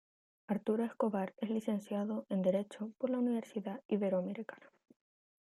[0.47, 4.65] Arturo Escobar es licenciado en Derecho por la Universidad Iberoamericana.